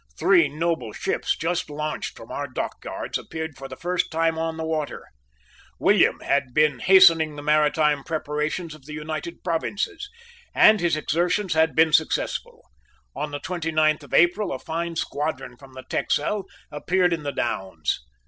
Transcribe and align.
Three 0.17 0.49
noble 0.49 0.93
ships, 0.93 1.37
just 1.37 1.69
launched 1.69 2.17
from 2.17 2.31
our 2.31 2.47
dockyards, 2.47 3.19
appeared 3.19 3.55
for 3.55 3.67
the 3.67 3.75
first 3.75 4.09
time 4.09 4.35
on 4.35 4.57
the 4.57 4.63
water. 4.65 5.05
William 5.77 6.21
had 6.21 6.55
been 6.55 6.79
hastening 6.79 7.35
the 7.35 7.43
maritime 7.43 8.03
preparations 8.03 8.73
of 8.73 8.85
the 8.87 8.93
United 8.93 9.43
Provinces; 9.43 10.09
and 10.55 10.79
his 10.79 10.95
exertions 10.95 11.53
had 11.53 11.75
been 11.75 11.93
successful. 11.93 12.63
On 13.15 13.29
the 13.29 13.37
twenty 13.39 13.69
ninth 13.71 14.01
of 14.01 14.11
April 14.11 14.51
a 14.51 14.57
fine 14.57 14.95
squadron 14.95 15.55
from 15.55 15.73
the 15.73 15.83
Texel 15.87 16.45
appeared 16.71 17.13
in 17.13 17.21
the 17.21 17.29
Downs. 17.31 17.99